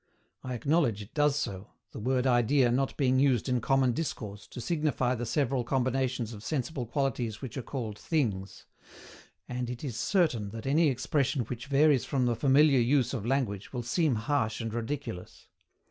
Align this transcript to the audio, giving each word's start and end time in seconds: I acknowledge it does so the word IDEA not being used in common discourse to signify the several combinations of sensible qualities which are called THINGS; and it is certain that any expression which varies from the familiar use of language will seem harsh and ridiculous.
I 0.43 0.55
acknowledge 0.55 1.03
it 1.03 1.13
does 1.13 1.35
so 1.35 1.73
the 1.91 1.99
word 1.99 2.25
IDEA 2.25 2.71
not 2.71 2.97
being 2.97 3.19
used 3.19 3.47
in 3.47 3.61
common 3.61 3.91
discourse 3.91 4.47
to 4.47 4.59
signify 4.59 5.13
the 5.13 5.27
several 5.27 5.63
combinations 5.63 6.33
of 6.33 6.43
sensible 6.43 6.87
qualities 6.87 7.39
which 7.39 7.55
are 7.55 7.61
called 7.61 7.99
THINGS; 7.99 8.65
and 9.47 9.69
it 9.69 9.83
is 9.83 9.95
certain 9.95 10.49
that 10.49 10.65
any 10.65 10.87
expression 10.89 11.43
which 11.43 11.67
varies 11.67 12.03
from 12.03 12.25
the 12.25 12.35
familiar 12.35 12.79
use 12.79 13.13
of 13.13 13.27
language 13.27 13.73
will 13.73 13.83
seem 13.83 14.15
harsh 14.15 14.59
and 14.59 14.73
ridiculous. 14.73 15.45